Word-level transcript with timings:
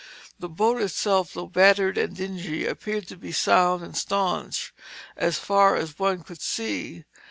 The 0.39 0.49
boat 0.49 0.81
itself 0.81 1.33
though 1.35 1.45
battered 1.45 1.95
and 1.95 2.15
dingy, 2.15 2.65
appeared 2.65 3.07
to 3.09 3.15
be 3.15 3.31
sound 3.31 3.83
and 3.83 3.95
staunch 3.95 4.73
so 5.19 5.31
far 5.33 5.75
as 5.75 5.99
one 5.99 6.23
could 6.23 6.41
see. 6.41 7.03